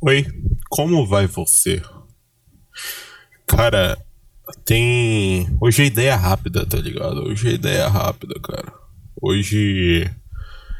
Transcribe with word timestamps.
Oi, 0.00 0.24
como 0.70 1.04
vai 1.04 1.26
você? 1.26 1.82
Cara, 3.44 3.98
tem. 4.64 5.48
Hoje 5.60 5.82
é 5.82 5.86
ideia 5.86 6.14
rápida, 6.14 6.64
tá 6.64 6.78
ligado? 6.78 7.24
Hoje 7.24 7.48
é 7.48 7.54
ideia 7.54 7.88
rápida, 7.88 8.38
cara. 8.40 8.72
Hoje 9.20 10.08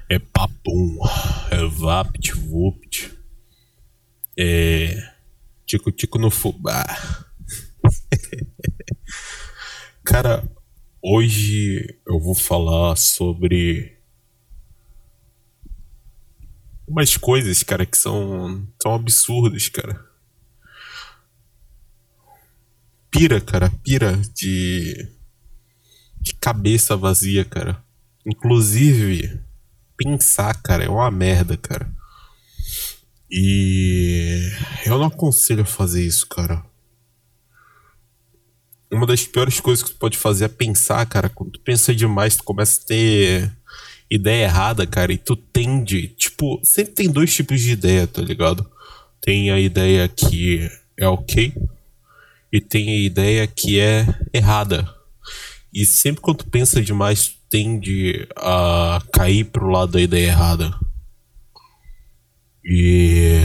é 0.09 0.21
papum, 0.21 0.99
é 1.51 1.67
vapt 1.67 2.33
vupt, 2.35 3.19
é. 4.38 4.94
Tico-tico 5.66 6.16
no 6.16 6.30
fubá. 6.30 6.87
cara, 10.06 10.48
hoje 11.03 11.98
eu 12.06 12.21
vou 12.21 12.37
falar 12.37 12.94
sobre 12.94 13.97
umas 16.89 17.16
coisas, 17.16 17.62
cara, 17.62 17.84
que 17.84 17.97
são, 17.97 18.66
são 18.83 18.95
absurdas, 18.95 19.69
cara. 19.69 20.05
Pira, 23.10 23.41
cara, 23.41 23.70
pira 23.83 24.16
de, 24.34 25.09
de 26.20 26.34
cabeça 26.34 26.96
vazia, 26.96 27.45
cara. 27.45 27.82
Inclusive, 28.27 29.41
pensar, 29.96 30.55
cara, 30.62 30.84
é 30.84 30.88
uma 30.88 31.10
merda, 31.10 31.56
cara. 31.56 31.91
E 33.30 34.51
eu 34.87 34.98
não 34.98 35.07
aconselho 35.07 35.62
a 35.62 35.66
fazer 35.66 36.05
isso, 36.05 36.27
cara. 36.27 36.65
Uma 38.91 39.07
das 39.07 39.27
piores 39.27 39.60
coisas 39.60 39.84
que 39.84 39.93
tu 39.93 39.98
pode 39.98 40.16
fazer 40.16 40.46
é 40.46 40.48
pensar, 40.48 41.05
cara. 41.07 41.29
Quando 41.29 41.52
tu 41.52 41.60
pensa 41.60 41.95
demais, 41.95 42.37
tu 42.37 42.43
começa 42.43 42.80
a 42.80 42.87
ter 42.87 43.57
ideia 44.10 44.44
errada, 44.44 44.86
cara, 44.86 45.12
e 45.12 45.18
tu 45.18 45.36
tende, 45.36 46.08
tipo, 46.08 46.60
sempre 46.62 46.94
tem 46.94 47.10
dois 47.10 47.34
tipos 47.34 47.60
de 47.60 47.72
ideia, 47.72 48.06
tá 48.06 48.22
ligado? 48.22 48.68
Tem 49.20 49.50
a 49.50 49.58
ideia 49.58 50.08
que 50.08 50.70
é 50.96 51.06
ok 51.06 51.52
e 52.52 52.60
tem 52.60 52.90
a 52.90 52.96
ideia 52.96 53.46
que 53.46 53.78
é 53.78 54.06
errada. 54.32 54.88
E 55.73 55.84
sempre 55.84 56.23
quando 56.23 56.38
tu 56.38 56.50
pensa 56.50 56.80
demais, 56.80 57.28
tu 57.28 57.37
tende 57.50 58.26
a 58.37 59.00
cair 59.12 59.45
pro 59.45 59.68
lado 59.68 59.92
da 59.92 60.00
ideia 60.00 60.28
errada. 60.28 60.74
E 62.65 63.38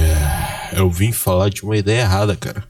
eu 0.73 0.89
vim 0.89 1.11
falar 1.11 1.49
de 1.49 1.63
uma 1.63 1.77
ideia 1.77 2.01
errada, 2.01 2.35
cara. 2.35 2.67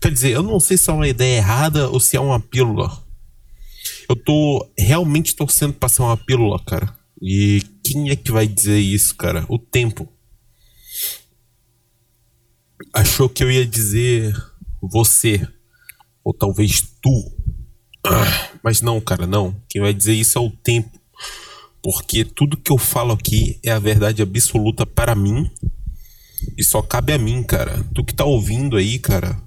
Quer 0.00 0.12
dizer, 0.12 0.30
eu 0.32 0.42
não 0.42 0.60
sei 0.60 0.76
se 0.76 0.88
é 0.88 0.92
uma 0.92 1.08
ideia 1.08 1.38
errada 1.38 1.88
ou 1.88 2.00
se 2.00 2.16
é 2.16 2.20
uma 2.20 2.40
pílula. 2.40 2.90
Eu 4.08 4.16
tô 4.16 4.68
realmente 4.78 5.34
torcendo 5.34 5.74
pra 5.74 5.88
ser 5.88 6.02
uma 6.02 6.16
pílula, 6.16 6.58
cara. 6.64 6.95
E 7.20 7.62
quem 7.82 8.10
é 8.10 8.16
que 8.16 8.30
vai 8.30 8.46
dizer 8.46 8.78
isso, 8.78 9.14
cara? 9.14 9.44
O 9.48 9.58
tempo. 9.58 10.08
Achou 12.92 13.28
que 13.28 13.42
eu 13.42 13.50
ia 13.50 13.66
dizer 13.66 14.34
você. 14.82 15.46
Ou 16.22 16.34
talvez 16.34 16.82
tu. 17.00 17.32
Ah, 18.06 18.50
mas 18.62 18.80
não, 18.80 19.00
cara, 19.00 19.26
não. 19.26 19.54
Quem 19.68 19.80
vai 19.80 19.94
dizer 19.94 20.12
isso 20.12 20.38
é 20.38 20.40
o 20.40 20.50
tempo. 20.50 21.00
Porque 21.82 22.24
tudo 22.24 22.56
que 22.56 22.72
eu 22.72 22.78
falo 22.78 23.12
aqui 23.12 23.58
é 23.64 23.70
a 23.70 23.78
verdade 23.78 24.20
absoluta 24.20 24.84
para 24.84 25.14
mim. 25.14 25.50
E 26.56 26.62
só 26.62 26.82
cabe 26.82 27.12
a 27.12 27.18
mim, 27.18 27.42
cara. 27.42 27.82
Tu 27.94 28.04
que 28.04 28.14
tá 28.14 28.24
ouvindo 28.24 28.76
aí, 28.76 28.98
cara. 28.98 29.40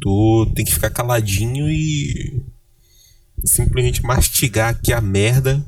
Tu 0.00 0.52
tem 0.54 0.64
que 0.64 0.72
ficar 0.72 0.90
caladinho 0.90 1.70
e 1.70 2.42
simplesmente 3.44 4.02
mastigar 4.02 4.70
aqui 4.70 4.92
a 4.92 5.00
merda 5.00 5.64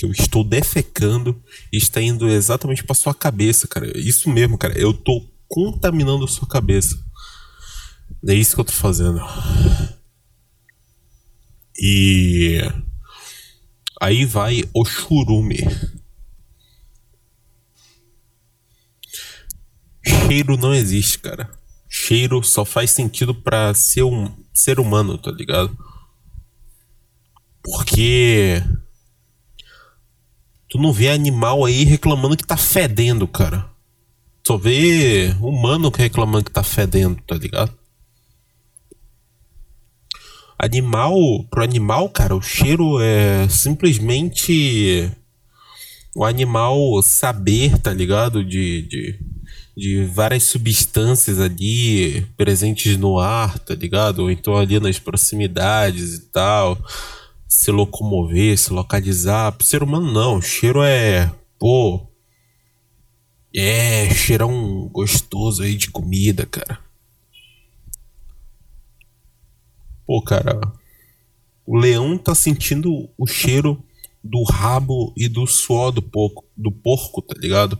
que 0.00 0.06
eu 0.06 0.12
estou 0.12 0.42
defecando 0.42 1.38
está 1.70 2.00
indo 2.00 2.26
exatamente 2.26 2.82
para 2.82 2.94
sua 2.94 3.12
cabeça, 3.12 3.68
cara. 3.68 3.86
Isso 3.98 4.30
mesmo, 4.30 4.56
cara. 4.56 4.78
Eu 4.78 4.94
tô 4.94 5.28
contaminando 5.46 6.24
a 6.24 6.28
sua 6.28 6.48
cabeça. 6.48 6.98
É 8.26 8.32
isso 8.32 8.54
que 8.54 8.60
eu 8.62 8.64
tô 8.64 8.72
fazendo. 8.72 9.20
E 11.78 12.60
aí 14.00 14.24
vai 14.24 14.64
o 14.74 14.86
churume. 14.86 15.58
Cheiro 20.02 20.56
não 20.56 20.72
existe, 20.72 21.18
cara. 21.18 21.50
Cheiro 21.90 22.42
só 22.42 22.64
faz 22.64 22.90
sentido 22.90 23.34
para 23.34 23.74
ser 23.74 24.04
um 24.04 24.34
ser 24.54 24.80
humano, 24.80 25.18
tá 25.18 25.30
ligado? 25.30 25.76
Porque 27.62 28.62
Tu 30.70 30.78
não 30.78 30.92
vê 30.92 31.10
animal 31.10 31.64
aí 31.64 31.82
reclamando 31.82 32.36
que 32.36 32.46
tá 32.46 32.56
fedendo, 32.56 33.26
cara. 33.26 33.68
Só 34.46 34.56
vê 34.56 35.34
humano 35.40 35.90
reclamando 35.90 36.44
que 36.44 36.52
tá 36.52 36.62
fedendo, 36.62 37.20
tá 37.26 37.34
ligado? 37.34 37.76
Animal, 40.56 41.16
pro 41.50 41.64
animal, 41.64 42.08
cara, 42.10 42.36
o 42.36 42.40
cheiro 42.40 43.00
é 43.00 43.48
simplesmente 43.48 45.10
o 46.14 46.24
animal 46.24 47.02
saber, 47.02 47.76
tá 47.78 47.92
ligado? 47.92 48.44
De, 48.44 48.82
de, 48.82 49.18
de 49.76 50.04
várias 50.04 50.44
substâncias 50.44 51.40
ali 51.40 52.22
presentes 52.36 52.96
no 52.96 53.18
ar, 53.18 53.58
tá 53.58 53.74
ligado? 53.74 54.20
Ou 54.20 54.30
então 54.30 54.56
ali 54.56 54.78
nas 54.78 55.00
proximidades 55.00 56.14
e 56.14 56.20
tal 56.26 56.78
se 57.50 57.72
locomover, 57.72 58.56
se 58.56 58.72
localizar. 58.72 59.50
Pro 59.50 59.66
ser 59.66 59.82
humano, 59.82 60.12
não. 60.12 60.40
Cheiro 60.40 60.84
é. 60.84 61.34
Pô. 61.58 62.06
É, 63.54 64.08
cheirão 64.14 64.88
gostoso 64.92 65.64
aí 65.64 65.74
de 65.74 65.90
comida, 65.90 66.46
cara. 66.46 66.78
Pô, 70.06 70.22
cara. 70.22 70.60
O 71.66 71.76
leão 71.76 72.16
tá 72.16 72.36
sentindo 72.36 73.10
o 73.18 73.26
cheiro 73.26 73.82
do 74.22 74.44
rabo 74.44 75.12
e 75.16 75.28
do 75.28 75.44
suor 75.46 75.90
do 75.90 76.02
porco, 76.02 76.44
do 76.56 76.70
porco, 76.70 77.20
tá 77.20 77.34
ligado? 77.36 77.76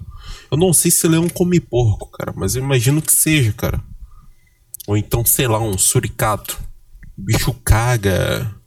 Eu 0.51 0.59
não 0.59 0.73
sei 0.73 0.91
se 0.91 1.07
leão 1.07 1.29
come 1.29 1.61
porco, 1.61 2.09
cara, 2.11 2.33
mas 2.35 2.57
eu 2.57 2.63
imagino 2.63 3.01
que 3.01 3.13
seja, 3.13 3.53
cara. 3.53 3.81
Ou 4.89 4.97
então, 4.97 5.25
sei 5.25 5.47
lá, 5.47 5.61
um 5.61 5.79
suricato. 5.79 6.59
O 7.17 7.23
bicho 7.23 7.53
caga 7.65 8.60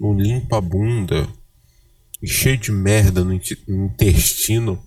não 0.00 0.18
limpa 0.18 0.60
bunda, 0.60 1.28
cheio 2.24 2.56
de 2.56 2.72
merda 2.72 3.22
no 3.22 3.34
intestino. 3.34 4.82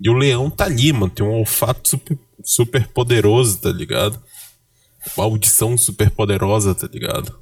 E 0.00 0.08
o 0.08 0.14
leão 0.14 0.48
tá 0.48 0.64
ali, 0.64 0.92
mano. 0.92 1.10
Tem 1.10 1.24
um 1.24 1.32
olfato 1.32 1.88
super, 1.88 2.18
super 2.42 2.88
poderoso, 2.88 3.58
tá 3.58 3.70
ligado? 3.70 4.22
Uma 5.16 5.26
audição 5.26 5.76
super 5.76 6.10
poderosa, 6.10 6.74
tá 6.74 6.86
ligado? 6.86 7.38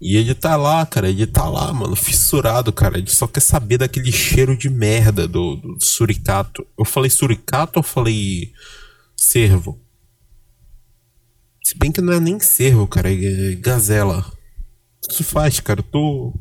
E 0.00 0.16
ele 0.16 0.34
tá 0.34 0.56
lá, 0.56 0.84
cara. 0.84 1.08
Ele 1.08 1.26
tá 1.26 1.48
lá, 1.48 1.72
mano, 1.72 1.96
fissurado, 1.96 2.72
cara. 2.72 2.98
Ele 2.98 3.10
só 3.10 3.26
quer 3.26 3.40
saber 3.40 3.78
daquele 3.78 4.12
cheiro 4.12 4.56
de 4.56 4.68
merda 4.68 5.26
do, 5.26 5.56
do 5.56 5.78
suricato. 5.80 6.66
Eu 6.78 6.84
falei 6.84 7.10
suricato 7.10 7.78
ou 7.78 7.82
falei 7.82 8.52
cervo? 9.16 9.80
Se 11.64 11.76
bem 11.76 11.90
que 11.90 12.00
não 12.00 12.12
é 12.12 12.20
nem 12.20 12.38
cervo, 12.38 12.86
cara. 12.86 13.10
É 13.12 13.54
gazela. 13.54 14.35
Tanto 15.06 15.22
faz, 15.22 15.60
cara. 15.60 15.82
Tô. 15.84 16.34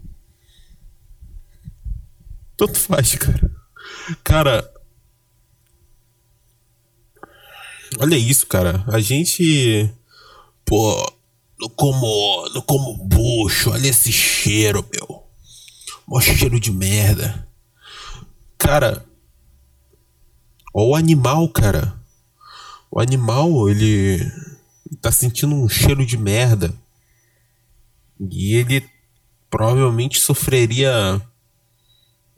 Tanto 2.58 2.80
faz, 2.80 3.14
cara. 3.16 3.52
Cara. 4.24 4.74
Olha 8.00 8.18
isso, 8.18 8.48
cara. 8.48 8.84
A 8.88 9.00
gente. 9.00 9.88
Pô. 10.66 10.96
Não 11.60 11.70
como. 11.70 12.50
Não 12.56 12.62
como 12.62 12.98
bucho. 13.06 13.70
Olha 13.70 13.88
esse 13.88 14.12
cheiro, 14.12 14.84
meu. 14.92 15.24
Mó 16.08 16.20
cheiro 16.20 16.60
de 16.60 16.72
merda. 16.72 17.48
Cara. 18.58 19.06
Olha 20.74 20.88
o 20.90 20.96
animal, 20.96 21.48
cara. 21.50 21.94
O 22.90 23.00
animal, 23.00 23.70
ele. 23.70 24.20
Tá 25.02 25.12
sentindo 25.12 25.54
um 25.54 25.70
cheiro 25.70 26.04
de 26.04 26.18
merda. 26.18 26.74
E 28.20 28.56
ele 28.56 28.84
provavelmente 29.50 30.20
sofreria 30.20 31.22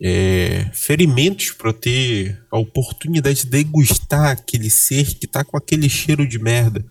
é, 0.00 0.70
ferimentos 0.72 1.50
para 1.50 1.72
ter 1.72 2.40
a 2.50 2.58
oportunidade 2.58 3.42
de 3.42 3.50
degustar 3.50 4.30
aquele 4.30 4.70
ser 4.70 5.14
que 5.14 5.26
tá 5.26 5.44
com 5.44 5.56
aquele 5.56 5.88
cheiro 5.88 6.26
de 6.26 6.38
merda. 6.38 6.84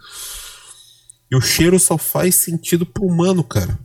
E 1.30 1.36
o 1.36 1.42
cheiro 1.42 1.80
só 1.80 1.98
faz 1.98 2.36
sentido 2.36 2.86
pro 2.86 3.06
humano, 3.06 3.44
cara. 3.44 3.78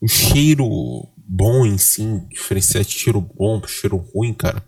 O 0.00 0.08
cheiro 0.08 1.06
bom 1.16 1.64
em 1.64 1.78
si, 1.78 2.22
diferenciar 2.30 2.84
cheiro 2.84 3.20
bom 3.20 3.58
pro 3.60 3.70
cheiro 3.70 3.96
ruim, 3.96 4.34
cara. 4.34 4.62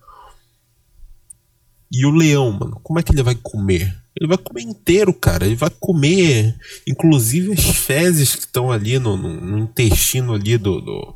E 1.93 2.05
o 2.05 2.11
leão, 2.11 2.51
mano, 2.53 2.81
como 2.83 2.99
é 2.99 3.03
que 3.03 3.13
ele 3.13 3.23
vai 3.23 3.35
comer? 3.35 3.95
Ele 4.19 4.29
vai 4.29 4.39
comer 4.39 4.63
inteiro, 4.63 5.13
cara. 5.13 5.45
Ele 5.45 5.55
vai 5.55 5.71
comer, 5.79 6.57
inclusive, 6.87 7.53
as 7.53 7.65
fezes 7.77 8.35
que 8.35 8.41
estão 8.41 8.73
ali 8.73 8.99
no, 8.99 9.17
no, 9.17 9.41
no, 9.41 9.59
intestino 9.59 10.33
ali 10.33 10.57
do, 10.57 10.81
do, 10.81 11.15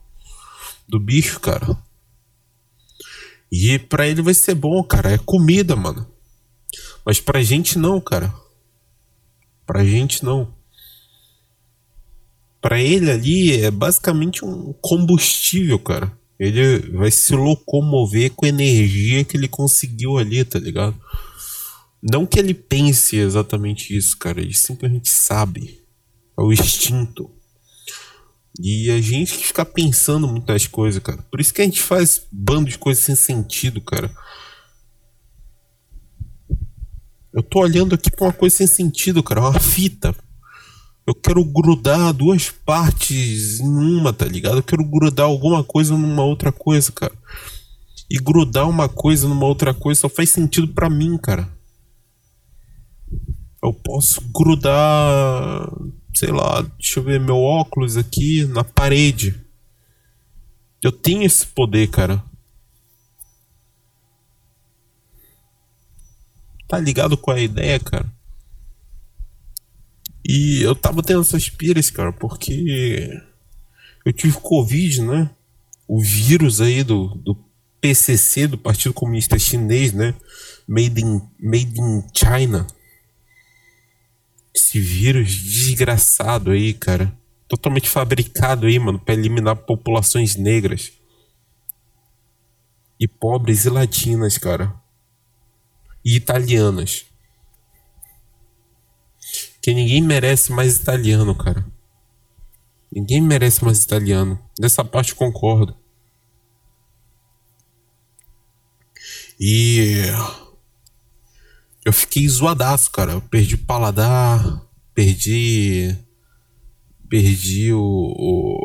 do 0.87 1.01
bicho, 1.01 1.41
cara. 1.41 1.77
E 3.51 3.79
pra 3.79 4.07
ele 4.07 4.21
vai 4.21 4.35
ser 4.35 4.55
bom, 4.55 4.83
cara. 4.83 5.13
É 5.13 5.19
comida, 5.19 5.75
mano. 5.75 6.07
Mas 7.05 7.19
pra 7.19 7.43
gente 7.43 7.79
não, 7.79 8.01
cara. 8.01 8.33
Pra 9.67 9.83
gente 9.83 10.23
não. 10.23 10.55
Pra 12.61 12.83
ele 12.83 13.11
ali 13.11 13.63
é 13.63 13.71
basicamente 13.71 14.45
um 14.45 14.75
combustível, 14.75 15.79
cara. 15.79 16.13
Ele 16.39 16.79
vai 16.97 17.11
se 17.11 17.35
locomover 17.35 18.31
com 18.33 18.45
a 18.45 18.49
energia 18.51 19.25
que 19.25 19.37
ele 19.37 19.49
conseguiu 19.49 20.19
ali, 20.19 20.45
tá 20.45 20.59
ligado? 20.59 20.95
Não 22.03 22.27
que 22.27 22.39
ele 22.39 22.55
pense 22.55 23.17
exatamente 23.17 23.97
isso, 23.97 24.17
cara. 24.17 24.41
Ele 24.41 24.55
simplesmente 24.55 25.11
sabe. 25.11 25.81
É 26.39 26.43
o 26.43 26.53
instinto. 26.53 27.31
E 28.59 28.91
a 28.91 29.01
gente 29.01 29.37
que 29.37 29.47
fica 29.47 29.65
pensando 29.65 30.27
muitas 30.27 30.67
coisas, 30.67 31.03
cara. 31.03 31.23
Por 31.31 31.41
isso 31.41 31.53
que 31.53 31.61
a 31.61 31.65
gente 31.65 31.81
faz 31.81 32.23
bando 32.33 32.71
de 32.71 32.79
coisas 32.79 33.05
sem 33.05 33.15
sentido, 33.15 33.81
cara. 33.81 34.11
Eu 37.33 37.43
tô 37.43 37.61
olhando 37.61 37.95
aqui 37.95 38.11
pra 38.11 38.27
uma 38.27 38.33
coisa 38.33 38.57
sem 38.57 38.67
sentido, 38.67 39.23
cara. 39.23 39.41
Uma 39.41 39.61
fita. 39.61 40.15
Eu 41.07 41.15
quero 41.15 41.45
grudar 41.45 42.13
duas 42.13 42.51
partes 42.51 43.61
em 43.61 43.69
uma, 43.69 44.13
tá 44.13 44.25
ligado? 44.25 44.59
Eu 44.59 44.63
quero 44.63 44.85
grudar 44.85 45.27
alguma 45.27 45.63
coisa 45.63 45.97
numa 45.97 46.25
outra 46.25 46.51
coisa, 46.51 46.91
cara. 46.93 47.15
E 48.11 48.17
grudar 48.19 48.69
uma 48.69 48.89
coisa 48.89 49.29
numa 49.29 49.47
outra 49.47 49.73
coisa 49.73 50.01
só 50.01 50.09
faz 50.09 50.31
sentido 50.31 50.69
para 50.69 50.91
mim, 50.91 51.17
cara. 51.17 51.49
Eu 53.63 53.75
posso 53.75 54.21
grudar, 54.33 55.71
sei 56.15 56.31
lá, 56.31 56.63
deixa 56.79 56.99
eu 56.99 57.05
ver 57.05 57.21
meu 57.21 57.37
óculos 57.37 57.97
aqui 57.97 58.45
na 58.47 58.65
parede. 58.65 59.39
Eu 60.83 60.91
tenho 60.91 61.25
esse 61.25 61.47
poder, 61.47 61.89
cara. 61.89 62.25
Tá 66.67 66.79
ligado 66.79 67.19
com 67.19 67.31
a 67.31 67.41
ideia, 67.41 67.79
cara? 67.79 68.11
E 70.25 70.63
eu 70.63 70.75
tava 70.75 71.03
tendo 71.03 71.21
essas 71.21 71.51
piras, 71.51 71.91
cara, 71.91 72.13
porque 72.13 73.11
eu 74.05 74.13
tive 74.13 74.35
Covid, 74.35 75.03
né? 75.03 75.31
O 75.87 76.01
vírus 76.01 76.61
aí 76.61 76.85
do, 76.85 77.09
do 77.17 77.37
PCC, 77.81 78.47
do 78.47 78.57
Partido 78.57 78.95
Comunista 78.95 79.39
Chinês, 79.39 79.93
né? 79.93 80.15
Made 80.69 81.03
in, 81.03 81.21
made 81.39 81.81
in 81.81 82.05
China. 82.15 82.67
Esse 84.55 84.81
vírus 84.81 85.33
desgraçado 85.33 86.51
aí, 86.51 86.75
cara. 86.75 87.13
Totalmente 87.49 87.89
fabricado 87.89 88.67
aí, 88.67 88.79
mano, 88.79 88.99
pra 88.99 89.15
eliminar 89.15 89.57
populações 89.57 90.37
negras. 90.37 90.93
E 92.99 93.09
pobres 93.09 93.65
e 93.65 93.71
latinas, 93.71 94.37
cara 94.39 94.81
e 96.05 96.17
italianas. 96.17 97.07
Que 99.61 99.75
ninguém 99.75 100.01
merece 100.01 100.53
mais 100.53 100.77
italiano, 100.77 101.35
cara. 101.35 101.65
Ninguém 102.91 103.21
merece 103.21 103.65
mais 103.65 103.83
italiano. 103.83 104.41
Dessa 104.59 104.85
parte 104.85 105.15
concordo. 105.15 105.77
E 109.39 110.03
eu 111.91 111.93
fiquei 111.93 112.29
zoadaço, 112.29 112.89
cara. 112.93 113.13
Eu 113.13 113.21
perdi 113.21 113.57
paladar, 113.57 114.63
perdi. 114.95 115.99
Perdi 117.09 117.73
o, 117.73 117.81
o, 117.81 118.61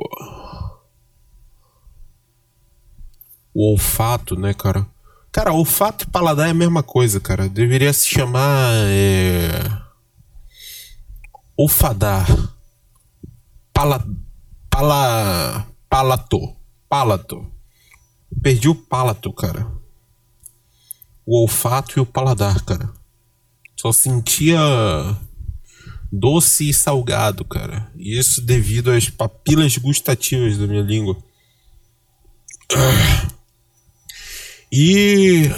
o 3.52 3.72
olfato, 3.72 4.40
né, 4.40 4.54
cara? 4.54 4.86
Cara, 5.32 5.52
olfato 5.52 6.04
e 6.04 6.12
paladar 6.12 6.48
é 6.48 6.52
a 6.52 6.54
mesma 6.54 6.84
coisa, 6.84 7.20
cara. 7.20 7.50
Deveria 7.50 7.92
se 7.92 8.08
chamar. 8.08 8.70
É... 8.90 9.50
Olfadar. 11.58 12.28
Pala. 13.74 14.06
Pala. 14.70 15.66
Palato. 15.90 16.56
Palato. 16.88 17.52
Perdi 18.44 18.70
o 18.70 18.76
palato, 18.76 19.34
cara. 19.34 19.68
O 21.26 21.42
olfato 21.42 21.98
e 21.98 22.00
o 22.00 22.06
paladar, 22.06 22.64
cara. 22.64 22.94
Só 23.76 23.92
sentia 23.92 24.60
doce 26.12 26.70
e 26.70 26.74
salgado, 26.74 27.44
cara. 27.44 27.92
E 27.96 28.18
isso 28.18 28.42
devido 28.42 28.92
às 28.92 29.10
papilas 29.10 29.78
gustativas 29.78 30.58
da 30.58 30.68
minha 30.68 30.82
língua. 30.82 31.18
E 34.72 35.50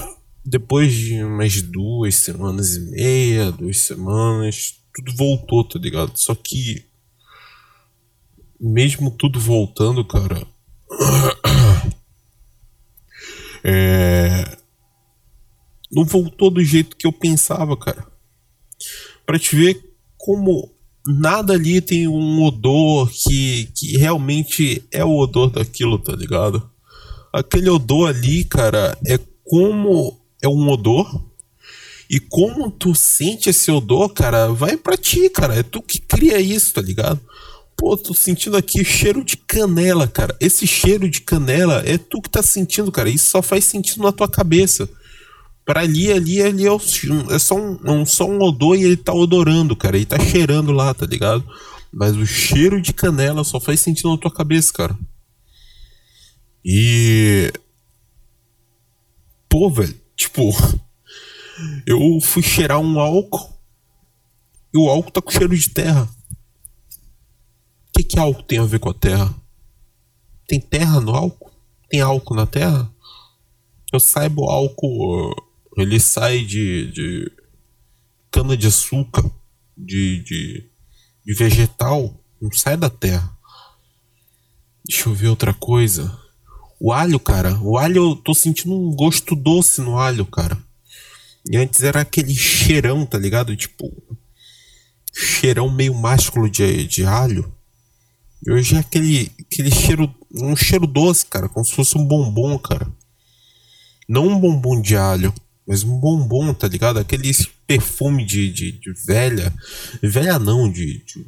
depois 0.46 0.94
de 0.94 1.24
umas 1.24 1.62
duas 1.62 2.16
semanas 2.16 2.76
e 2.76 2.80
meia, 2.92 3.52
duas 3.52 3.78
semanas, 3.78 4.76
tudo 4.94 5.16
voltou, 5.16 5.64
tá 5.64 5.80
ligado? 5.80 6.16
Só 6.16 6.34
que, 6.34 6.86
mesmo 8.60 9.12
tudo 9.12 9.40
voltando, 9.40 10.04
cara. 10.06 10.46
É. 13.70 14.57
Não 15.92 16.06
voltou 16.06 16.50
do 16.50 16.64
jeito 16.64 16.96
que 16.96 17.08
eu 17.08 17.14
pensava, 17.14 17.78
cara. 17.78 18.06
Pra 19.26 19.40
te 19.40 19.56
ver 19.56 19.82
como 20.18 20.72
nada 21.06 21.54
ali 21.54 21.80
tem 21.82 22.08
um 22.08 22.44
odor 22.44 23.10
que, 23.12 23.70
que 23.74 23.98
realmente 23.98 24.84
é 24.92 25.04
o 25.04 25.18
odor 25.18 25.50
daquilo, 25.50 25.98
tá 25.98 26.14
ligado? 26.14 26.70
aquele 27.40 27.70
odor 27.70 28.10
ali, 28.10 28.44
cara, 28.44 28.98
é 29.06 29.20
como 29.44 30.20
é 30.42 30.48
um 30.48 30.70
odor. 30.70 31.26
E 32.10 32.22
como 32.22 32.72
tu 32.72 32.96
sente 32.96 33.50
esse 33.50 33.70
odor, 33.70 34.10
cara, 34.10 34.48
vai 34.48 34.78
pra 34.78 34.96
ti, 34.96 35.30
cara. 35.30 35.56
É 35.56 35.64
tu 35.64 35.82
que 35.82 36.00
cria 36.00 36.40
isso, 36.40 36.74
tá 36.74 36.82
ligado? 36.82 37.20
Pô, 37.76 37.98
tô 37.98 38.14
sentindo 38.14 38.56
aqui 38.56 38.84
cheiro 38.84 39.24
de 39.26 39.36
canela, 39.36 40.08
cara. 40.08 40.36
Esse 40.40 40.66
cheiro 40.66 41.10
de 41.10 41.20
canela 41.20 41.84
é 41.86 41.98
tu 41.98 42.22
que 42.22 42.30
tá 42.30 42.42
sentindo, 42.42 42.92
cara. 42.94 43.10
Isso 43.10 43.30
só 43.30 43.42
faz 43.42 43.66
sentido 43.66 44.04
na 44.04 44.14
tua 44.14 44.28
cabeça. 44.28 44.90
Pra 45.68 45.82
ali, 45.82 46.10
ali, 46.10 46.42
ali 46.42 46.66
é, 46.66 46.72
o, 46.72 46.80
é 47.30 47.38
só, 47.38 47.54
um, 47.54 48.02
é 48.02 48.06
só 48.06 48.26
um 48.26 48.42
odor 48.42 48.78
e 48.78 48.86
ele 48.86 48.96
tá 48.96 49.12
odorando, 49.12 49.76
cara. 49.76 49.98
Ele 49.98 50.06
tá 50.06 50.18
cheirando 50.18 50.72
lá, 50.72 50.94
tá 50.94 51.06
ligado? 51.06 51.46
Mas 51.92 52.16
o 52.16 52.26
cheiro 52.26 52.82
de 52.82 52.94
canela 52.94 53.44
só 53.44 53.60
faz 53.60 53.82
sentido 53.82 54.10
na 54.10 54.18
tua 54.18 54.32
cabeça, 54.32 54.72
cara. 54.72 54.98
E. 56.64 57.52
Pô, 59.50 59.70
velho, 59.70 59.94
tipo. 60.16 60.52
Eu 61.86 62.00
fui 62.22 62.42
cheirar 62.42 62.80
um 62.80 62.98
álcool. 62.98 63.54
E 64.74 64.78
o 64.78 64.88
álcool 64.88 65.12
tá 65.12 65.22
com 65.22 65.32
cheiro 65.32 65.58
de 65.58 65.70
terra. 65.70 66.04
O 66.04 67.98
que, 67.98 68.04
que 68.04 68.18
álcool 68.18 68.44
tem 68.44 68.60
a 68.60 68.64
ver 68.64 68.80
com 68.80 68.90
a 68.90 68.94
terra? 68.94 69.36
Tem 70.48 70.62
terra 70.62 71.02
no 71.02 71.14
álcool? 71.14 71.52
Tem 71.90 72.00
álcool 72.00 72.36
na 72.36 72.46
terra? 72.46 72.90
Eu 73.92 74.00
saiba 74.00 74.40
o 74.40 74.50
álcool. 74.50 75.47
Ele 75.78 76.00
sai 76.00 76.44
de, 76.44 76.92
de 76.92 77.32
cana 78.32 78.58
de 78.58 78.66
açúcar, 78.66 79.24
de, 79.78 80.24
de, 80.24 80.70
de 81.24 81.34
vegetal, 81.36 82.20
não 82.42 82.52
sai 82.52 82.76
da 82.76 82.90
terra. 82.90 83.32
Deixa 84.88 85.08
eu 85.08 85.14
ver 85.14 85.28
outra 85.28 85.54
coisa. 85.54 86.18
O 86.80 86.92
alho, 86.92 87.20
cara, 87.20 87.60
o 87.60 87.78
alho, 87.78 88.12
eu 88.12 88.16
tô 88.16 88.34
sentindo 88.34 88.74
um 88.74 88.96
gosto 88.96 89.36
doce 89.36 89.82
no 89.82 90.00
alho, 90.00 90.26
cara. 90.26 90.58
E 91.50 91.58
antes 91.58 91.84
era 91.84 92.02
aquele 92.02 92.34
cheirão, 92.34 93.06
tá 93.06 93.18
ligado? 93.18 93.56
Tipo, 93.56 93.92
cheirão 95.14 95.70
meio 95.70 95.94
másculo 95.94 96.50
de, 96.50 96.88
de 96.88 97.06
alho. 97.06 97.54
E 98.46 98.52
hoje 98.52 98.76
é 98.76 98.80
aquele, 98.80 99.32
aquele 99.42 99.72
cheiro, 99.72 100.14
um 100.36 100.56
cheiro 100.56 100.88
doce, 100.88 101.26
cara, 101.26 101.50
como 101.50 101.66
se 101.66 101.74
fosse 101.74 101.98
um 101.98 102.06
bombom, 102.06 102.58
cara. 102.58 102.88
Não 104.08 104.28
um 104.28 104.40
bombom 104.40 104.82
de 104.82 104.96
alho, 104.96 105.34
mas 105.68 105.84
um 105.84 106.00
bombom, 106.00 106.54
tá 106.54 106.68
ligado? 106.68 106.98
Aquele 106.98 107.32
perfume 107.68 108.26
de, 108.26 108.52
de, 108.52 108.72
de 108.72 108.94
velha. 109.06 109.54
Velha 110.02 110.40
não, 110.40 110.72
de, 110.72 111.04
de 111.04 111.28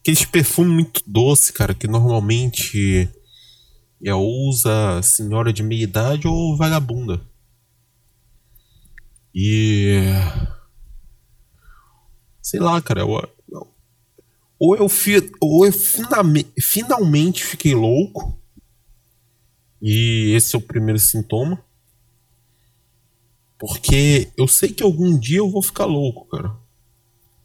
Aqueles 0.00 0.24
perfumes 0.24 0.72
muito 0.72 1.02
doce, 1.06 1.52
cara, 1.52 1.74
que 1.74 1.86
normalmente 1.86 3.08
é, 4.02 4.14
usa 4.14 5.00
senhora 5.02 5.52
de 5.52 5.62
meia 5.62 5.84
idade 5.84 6.26
ou 6.26 6.56
vagabunda. 6.56 7.20
E. 9.34 10.02
Sei 12.42 12.58
lá, 12.58 12.80
cara. 12.80 13.00
Eu, 13.00 13.10
ou 14.58 14.76
eu, 14.76 14.88
fi, 14.88 15.30
ou 15.40 15.66
eu 15.66 15.72
finalmente 15.72 17.44
fiquei 17.44 17.74
louco. 17.74 18.39
E 19.80 20.32
esse 20.34 20.54
é 20.54 20.58
o 20.58 20.62
primeiro 20.62 20.98
sintoma. 20.98 21.62
Porque 23.58 24.30
eu 24.36 24.48
sei 24.48 24.70
que 24.70 24.82
algum 24.82 25.18
dia 25.18 25.38
eu 25.38 25.50
vou 25.50 25.62
ficar 25.62 25.84
louco, 25.84 26.26
cara. 26.28 26.56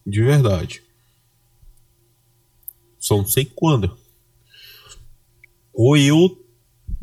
De 0.05 0.21
verdade. 0.21 0.81
Só 2.97 3.17
não 3.17 3.27
sei 3.27 3.45
quando. 3.45 3.97
Ou 5.73 5.97
eu 5.97 6.41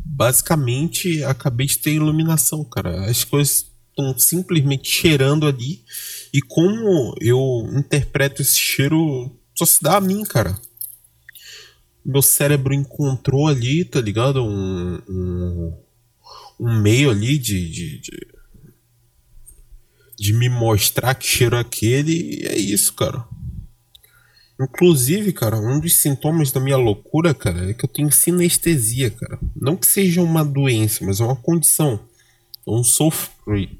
basicamente 0.03 1.23
acabei 1.23 1.67
de 1.67 1.77
ter 1.77 1.93
iluminação, 1.93 2.63
cara. 2.63 3.05
As 3.09 3.23
coisas 3.23 3.71
estão 3.89 4.17
simplesmente 4.17 4.89
cheirando 4.89 5.47
ali. 5.47 5.83
E 6.33 6.41
como 6.41 7.15
eu 7.21 7.69
interpreto 7.77 8.41
esse 8.41 8.57
cheiro, 8.57 9.31
só 9.55 9.65
se 9.65 9.81
dá 9.81 9.97
a 9.97 10.01
mim, 10.01 10.23
cara. 10.23 10.59
Meu 12.05 12.21
cérebro 12.21 12.73
encontrou 12.73 13.47
ali, 13.47 13.85
tá 13.85 14.01
ligado? 14.01 14.43
Um, 14.43 14.99
um, 15.09 15.77
um 16.59 16.81
meio 16.81 17.09
ali 17.09 17.37
de, 17.37 17.69
de, 17.69 17.99
de, 17.99 18.27
de 20.17 20.33
me 20.33 20.49
mostrar 20.49 21.15
que 21.15 21.25
cheiro 21.25 21.55
é 21.55 21.59
aquele. 21.59 22.41
E 22.41 22.47
é 22.47 22.57
isso, 22.57 22.93
cara. 22.93 23.25
Inclusive, 24.61 25.33
cara, 25.33 25.57
um 25.57 25.79
dos 25.79 25.95
sintomas 25.95 26.51
da 26.51 26.59
minha 26.59 26.77
loucura, 26.77 27.33
cara, 27.33 27.69
é 27.69 27.73
que 27.73 27.85
eu 27.85 27.89
tenho 27.89 28.11
sinestesia, 28.11 29.09
cara. 29.09 29.39
Não 29.55 29.75
que 29.75 29.87
seja 29.87 30.21
uma 30.21 30.45
doença, 30.45 31.03
mas 31.03 31.19
é 31.19 31.23
uma 31.23 31.35
condição. 31.35 31.99
Eu 32.65 32.73
não 32.73 32.83
sofro 32.83 33.29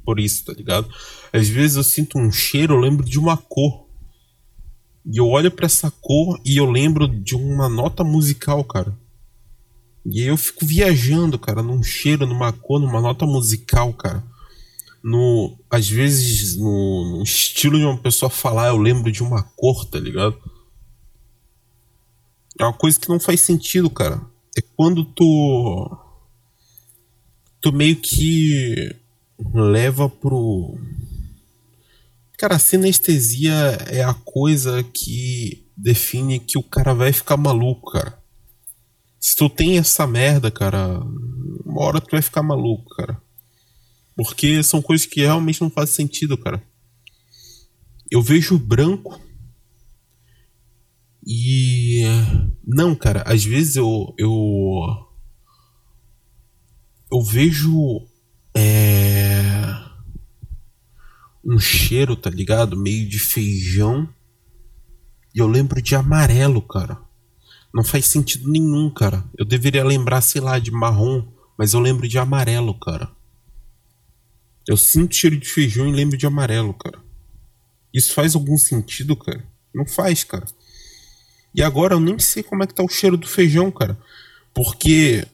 por 0.03 0.20
isso, 0.20 0.46
tá 0.46 0.53
ligado? 0.53 0.89
Às 1.32 1.48
vezes 1.48 1.77
eu 1.77 1.84
sinto 1.84 2.18
um 2.18 2.32
cheiro, 2.32 2.74
eu 2.74 2.80
lembro 2.80 3.06
de 3.06 3.18
uma 3.18 3.38
cor. 3.38 3.83
E 5.05 5.17
eu 5.17 5.27
olho 5.27 5.51
para 5.51 5.65
essa 5.65 5.91
cor 5.91 6.39
e 6.45 6.57
eu 6.57 6.69
lembro 6.69 7.07
de 7.07 7.36
uma 7.36 7.67
nota 7.67 8.03
musical, 8.03 8.63
cara. 8.63 8.98
E 10.05 10.22
aí 10.22 10.27
eu 10.27 10.38
fico 10.38 10.65
viajando, 10.65 11.39
cara, 11.39 11.63
num 11.63 11.81
cheiro, 11.81 12.25
numa 12.25 12.51
cor, 12.51 12.79
numa 12.79 13.01
nota 13.01 13.25
musical, 13.25 13.93
cara. 13.93 14.24
No, 15.03 15.57
às 15.69 15.89
vezes, 15.89 16.55
no, 16.57 17.17
no 17.17 17.24
estilo 17.24 17.77
de 17.77 17.86
uma 17.86 17.98
pessoa 17.98 18.29
falar, 18.29 18.69
eu 18.69 18.77
lembro 18.77 19.12
de 19.12 19.22
uma 19.22 19.43
cor, 19.43 19.86
tá 19.86 20.00
ligado? 20.00 20.38
É 22.60 22.63
uma 22.63 22.74
coisa 22.74 23.00
que 23.00 23.10
não 23.10 23.19
faz 23.19 23.41
sentido, 23.41 23.89
cara. 23.89 24.22
É 24.57 24.62
quando 24.75 25.03
tu. 25.03 25.98
Tu 27.60 27.72
meio 27.72 27.95
que 27.95 28.95
leva 29.53 30.07
pro. 30.10 30.77
Cara, 32.44 32.58
a 32.58 32.60
sinestesia 32.60 33.54
é 33.88 34.04
a 34.04 34.14
coisa 34.14 34.84
que 34.84 35.66
define 35.78 36.42
que 36.42 36.58
o 36.58 36.62
cara 36.62 36.94
vai 36.94 37.14
ficar 37.14 37.38
maluco, 37.38 37.94
cara. 37.94 38.22
Se 39.18 39.34
tu 39.34 39.50
tem 39.50 39.78
essa 39.78 40.06
merda, 40.06 40.52
cara, 40.52 41.00
uma 41.66 41.82
hora 41.84 42.02
tu 42.02 42.12
vai 42.12 42.22
ficar 42.22 42.44
maluco, 42.44 42.94
cara. 42.98 43.18
Porque 44.14 44.62
são 44.62 44.82
coisas 44.82 45.06
que 45.06 45.22
realmente 45.22 45.62
não 45.62 45.70
fazem 45.70 45.96
sentido, 45.96 46.38
cara. 46.38 46.62
Eu 48.12 48.22
vejo 48.22 48.60
branco 48.60 49.18
e. 51.26 52.04
Não, 52.62 52.94
cara, 52.94 53.24
às 53.26 53.46
vezes 53.46 53.78
eu. 53.78 54.14
Eu, 54.18 55.08
eu 57.10 57.22
vejo. 57.22 58.06
É. 58.54 59.12
Um 61.46 61.60
cheiro, 61.60 62.16
tá 62.16 62.30
ligado? 62.30 62.78
Meio 62.78 63.08
de 63.08 63.20
feijão. 63.20 64.08
E 65.36 65.40
eu 65.40 65.48
lembro 65.48 65.82
de 65.82 65.96
amarelo, 65.96 66.62
cara. 66.62 66.98
Não 67.74 67.84
faz 67.84 68.06
sentido 68.06 68.50
nenhum, 68.50 68.90
cara. 68.90 69.24
Eu 69.38 69.46
deveria 69.46 69.84
lembrar, 69.84 70.22
sei 70.22 70.40
lá, 70.40 70.60
de 70.60 70.72
marrom. 70.72 71.26
Mas 71.58 71.74
eu 71.74 71.80
lembro 71.80 72.08
de 72.08 72.18
amarelo, 72.18 72.74
cara. 72.80 73.10
Eu 74.68 74.78
sinto 74.78 75.16
cheiro 75.16 75.38
de 75.38 75.48
feijão 75.48 75.88
e 75.88 75.92
lembro 75.92 76.18
de 76.18 76.26
amarelo, 76.26 76.74
cara. 76.74 77.00
Isso 77.94 78.14
faz 78.14 78.36
algum 78.36 78.58
sentido, 78.58 79.16
cara? 79.16 79.44
Não 79.74 79.86
faz, 79.86 80.24
cara. 80.24 80.46
E 81.54 81.62
agora 81.62 81.94
eu 81.94 82.00
nem 82.00 82.18
sei 82.18 82.42
como 82.42 82.64
é 82.64 82.68
que 82.68 82.74
tá 82.74 82.84
o 82.84 82.90
cheiro 82.90 83.18
do 83.18 83.28
feijão, 83.28 83.70
cara. 83.70 83.98
Porque 84.54 85.28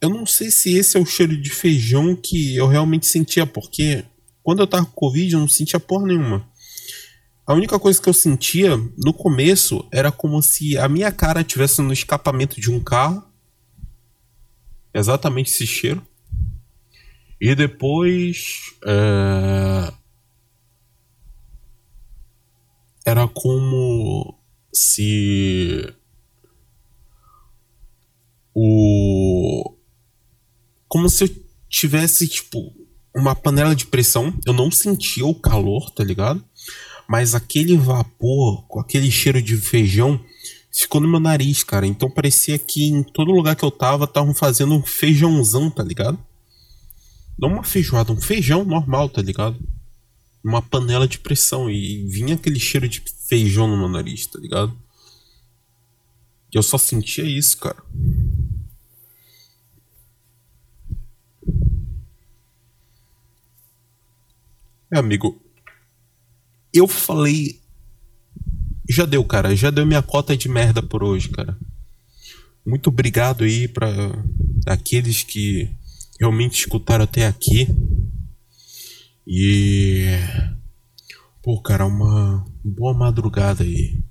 eu 0.00 0.08
não 0.08 0.26
sei 0.26 0.50
se 0.50 0.76
esse 0.76 0.96
é 0.96 1.00
o 1.00 1.06
cheiro 1.06 1.40
de 1.40 1.50
feijão 1.50 2.14
que 2.14 2.54
eu 2.56 2.66
realmente 2.66 3.06
sentia, 3.06 3.46
porque 3.46 4.04
quando 4.44 4.60
eu 4.60 4.66
tava 4.66 4.84
com 4.84 4.92
Covid 4.92 5.32
eu 5.32 5.40
não 5.40 5.48
sentia 5.48 5.80
porra 5.80 6.06
nenhuma. 6.06 6.46
A 7.46 7.54
única 7.54 7.78
coisa 7.78 8.00
que 8.00 8.08
eu 8.08 8.12
sentia 8.12 8.76
no 8.96 9.12
começo 9.12 9.88
era 9.90 10.12
como 10.12 10.40
se 10.42 10.76
a 10.76 10.88
minha 10.88 11.10
cara 11.10 11.40
estivesse 11.40 11.80
no 11.80 11.92
escapamento 11.92 12.60
de 12.60 12.70
um 12.70 12.78
carro. 12.78 13.24
Exatamente 14.92 15.50
esse 15.50 15.66
cheiro. 15.66 16.06
E 17.40 17.54
depois. 17.54 18.74
É... 18.84 19.92
Era 23.06 23.26
como 23.28 24.38
se 24.72 25.92
o 28.54 29.74
como 30.88 31.08
se 31.10 31.24
eu 31.24 31.44
tivesse 31.68 32.26
tipo 32.28 32.83
uma 33.14 33.34
panela 33.34 33.74
de 33.74 33.86
pressão, 33.86 34.34
eu 34.44 34.52
não 34.52 34.70
sentia 34.70 35.24
o 35.24 35.34
calor, 35.34 35.90
tá 35.90 36.02
ligado? 36.02 36.44
Mas 37.08 37.34
aquele 37.34 37.76
vapor, 37.76 38.66
com 38.66 38.80
aquele 38.80 39.10
cheiro 39.10 39.40
de 39.40 39.56
feijão, 39.56 40.20
ficou 40.72 41.00
no 41.00 41.08
meu 41.08 41.20
nariz, 41.20 41.62
cara. 41.62 41.86
Então 41.86 42.10
parecia 42.10 42.58
que 42.58 42.84
em 42.84 43.02
todo 43.02 43.30
lugar 43.30 43.54
que 43.54 43.64
eu 43.64 43.70
tava, 43.70 44.04
estavam 44.04 44.34
fazendo 44.34 44.74
um 44.74 44.82
feijãozão, 44.82 45.70
tá 45.70 45.84
ligado? 45.84 46.18
Não 47.38 47.48
uma 47.48 47.64
feijoada, 47.64 48.12
um 48.12 48.20
feijão 48.20 48.64
normal, 48.64 49.08
tá 49.08 49.22
ligado? 49.22 49.56
Uma 50.42 50.60
panela 50.60 51.06
de 51.06 51.18
pressão. 51.18 51.70
E 51.70 52.04
vinha 52.08 52.34
aquele 52.34 52.58
cheiro 52.58 52.88
de 52.88 53.02
feijão 53.28 53.68
no 53.68 53.76
meu 53.76 53.88
nariz, 53.88 54.26
tá 54.26 54.38
ligado? 54.40 54.76
Eu 56.52 56.62
só 56.62 56.78
sentia 56.78 57.24
isso, 57.24 57.58
cara. 57.58 57.82
Amigo. 64.98 65.42
Eu 66.72 66.86
falei. 66.86 67.60
Já 68.88 69.04
deu, 69.06 69.24
cara. 69.24 69.56
Já 69.56 69.70
deu 69.70 69.86
minha 69.86 70.02
cota 70.02 70.36
de 70.36 70.48
merda 70.48 70.82
por 70.82 71.02
hoje, 71.02 71.28
cara. 71.30 71.56
Muito 72.66 72.88
obrigado 72.88 73.44
aí 73.44 73.66
para 73.66 74.12
aqueles 74.66 75.22
que 75.22 75.70
realmente 76.20 76.60
escutaram 76.60 77.04
até 77.04 77.26
aqui. 77.26 77.66
E. 79.26 80.04
Pô, 81.42 81.60
cara, 81.60 81.86
uma 81.86 82.44
boa 82.62 82.94
madrugada 82.94 83.64
aí. 83.64 84.03